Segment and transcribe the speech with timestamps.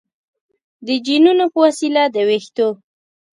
[0.85, 2.67] د جینونو په وسیله د ویښتو